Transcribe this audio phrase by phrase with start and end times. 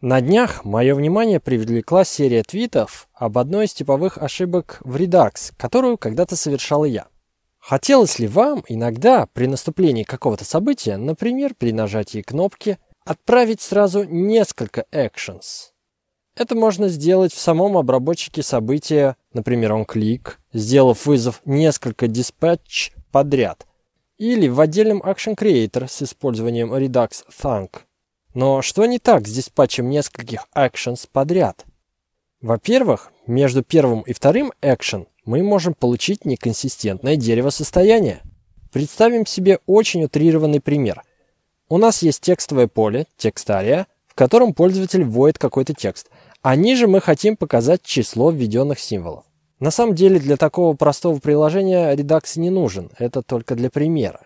[0.00, 5.98] На днях мое внимание привлекла серия твитов об одной из типовых ошибок в Redux, которую
[5.98, 7.08] когда-то совершал я.
[7.58, 14.84] Хотелось ли вам иногда при наступлении какого-то события, например, при нажатии кнопки, отправить сразу несколько
[14.92, 15.72] actions?
[16.36, 23.66] Это можно сделать в самом обработчике события, например, он клик, сделав вызов несколько dispatch подряд,
[24.16, 27.80] или в отдельном Action Creator с использованием Redux Thunk.
[28.34, 31.64] Но что не так с диспатчем нескольких actions подряд?
[32.40, 38.20] Во-первых, между первым и вторым action мы можем получить неконсистентное дерево состояния.
[38.70, 41.02] Представим себе очень утрированный пример.
[41.68, 46.08] У нас есть текстовое поле, текстария, в котором пользователь вводит какой-то текст,
[46.42, 49.24] а ниже мы хотим показать число введенных символов.
[49.58, 54.20] На самом деле для такого простого приложения Redux не нужен, это только для примера.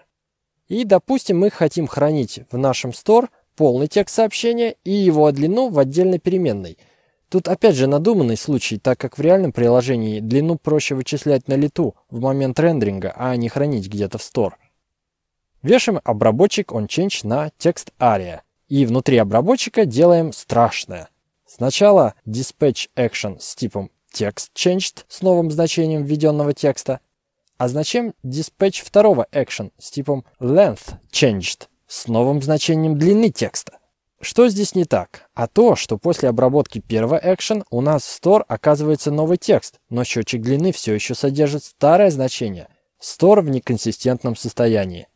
[0.69, 5.79] И, допустим, мы хотим хранить в нашем store– полный текст сообщения и его длину в
[5.79, 6.79] отдельной переменной.
[7.29, 11.95] Тут опять же надуманный случай, так как в реальном приложении длину проще вычислять на лету
[12.11, 14.53] в момент рендеринга, а не хранить где-то в store.
[15.63, 18.41] Вешаем обработчик onChange на текст aria.
[18.69, 21.09] И внутри обработчика делаем страшное.
[21.47, 27.01] Сначала dispatch action с типом text changed с новым значением введенного текста,
[27.59, 33.79] а затем dispatch второго action с типом length changed с новым значением длины текста.
[34.19, 35.29] Что здесь не так?
[35.35, 40.03] А то, что после обработки первого action у нас в store оказывается новый текст, но
[40.03, 42.69] счетчик длины все еще содержит старое значение.
[42.99, 45.07] Store в неконсистентном состоянии.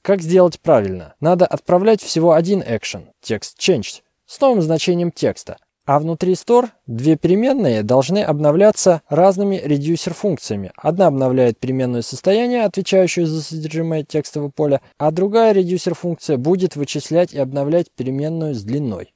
[0.00, 1.14] Как сделать правильно?
[1.20, 5.58] Надо отправлять всего один action, текст changed, с новым значением текста,
[5.88, 10.70] а внутри store две переменные должны обновляться разными редюсер-функциями.
[10.76, 17.38] Одна обновляет переменную состояние, отвечающую за содержимое текстового поля, а другая редюсер-функция будет вычислять и
[17.38, 19.14] обновлять переменную с длиной.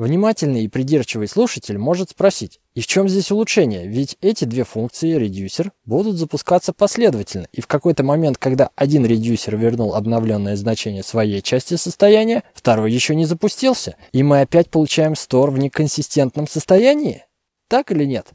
[0.00, 3.86] Внимательный и придирчивый слушатель может спросить, и в чем здесь улучшение?
[3.86, 9.58] Ведь эти две функции редюсер будут запускаться последовательно, и в какой-то момент, когда один редюсер
[9.58, 15.50] вернул обновленное значение своей части состояния, второй еще не запустился, и мы опять получаем стор
[15.50, 17.26] в неконсистентном состоянии?
[17.68, 18.28] Так или нет?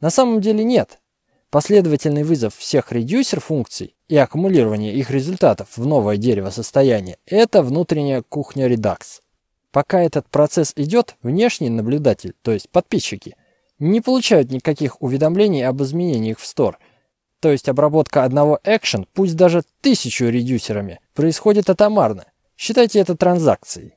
[0.00, 0.98] На самом деле нет.
[1.48, 8.22] Последовательный вызов всех редюсер функций и аккумулирование их результатов в новое дерево состояния– это внутренняя
[8.22, 9.20] кухня Redux.
[9.74, 13.34] Пока этот процесс идет, внешний наблюдатель, то есть подписчики,
[13.80, 16.76] не получают никаких уведомлений об изменениях в Store.
[17.40, 22.26] То есть обработка одного action, пусть даже тысячу редюсерами, происходит атомарно.
[22.56, 23.96] Считайте это транзакцией.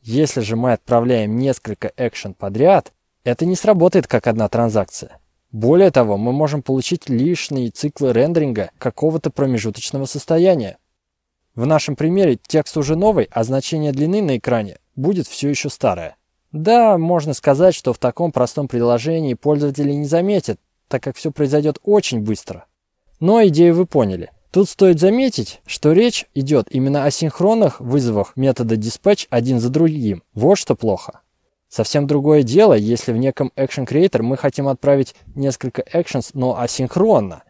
[0.00, 5.20] Если же мы отправляем несколько action подряд, это не сработает как одна транзакция.
[5.52, 10.78] Более того, мы можем получить лишние циклы рендеринга какого-то промежуточного состояния.
[11.54, 16.16] В нашем примере текст уже новый, а значение длины на экране будет все еще старая.
[16.52, 21.78] Да, можно сказать, что в таком простом приложении пользователи не заметят, так как все произойдет
[21.82, 22.66] очень быстро.
[23.20, 24.30] Но идею вы поняли.
[24.50, 30.22] Тут стоит заметить, что речь идет именно о синхронных вызовах метода dispatch один за другим.
[30.34, 31.20] Вот что плохо.
[31.70, 37.44] Совсем другое дело, если в неком Action Creator мы хотим отправить несколько actions, но асинхронно.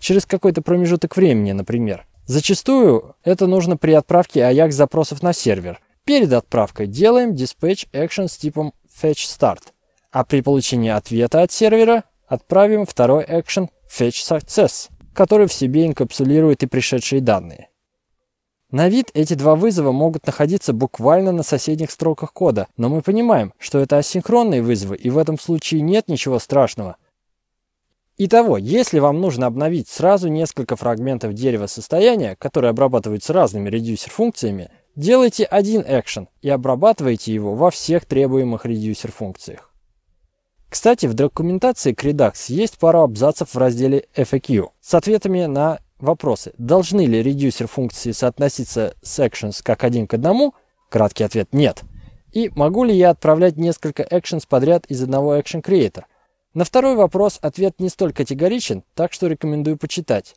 [0.00, 2.04] Через какой-то промежуток времени, например.
[2.26, 8.36] Зачастую это нужно при отправке AJAX запросов на сервер– Перед отправкой делаем dispatch action с
[8.36, 9.60] типом fetch start,
[10.10, 16.64] а при получении ответа от сервера отправим второй action fetch success, который в себе инкапсулирует
[16.64, 17.68] и пришедшие данные.
[18.72, 23.54] На вид эти два вызова могут находиться буквально на соседних строках кода, но мы понимаем,
[23.56, 26.96] что это асинхронные вызовы, и в этом случае нет ничего страшного.
[28.18, 35.44] Итого, если вам нужно обновить сразу несколько фрагментов дерева состояния, которые обрабатываются разными редюсер-функциями, Делайте
[35.44, 39.70] один экшен и обрабатывайте его во всех требуемых редюсер функциях.
[40.68, 46.52] Кстати, в документации к Redux есть пара абзацев в разделе FAQ с ответами на вопросы.
[46.58, 50.54] Должны ли редюсер функции соотноситься с actions как один к одному?
[50.88, 51.82] Краткий ответ– нет.
[52.32, 56.04] И могу ли я отправлять несколько actions подряд из одного Action Creator?
[56.54, 60.34] На второй вопрос ответ не столь категоричен, так что рекомендую почитать.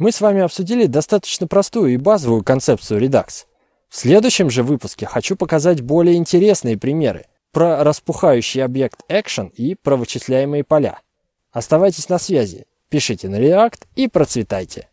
[0.00, 3.44] Мы с вами обсудили достаточно простую и базовую концепцию Redux.
[3.90, 9.96] В следующем же выпуске хочу показать более интересные примеры про распухающий объект Action и про
[9.96, 11.02] вычисляемые поля.
[11.52, 14.88] Оставайтесь на связи, пишите на React и процветайте.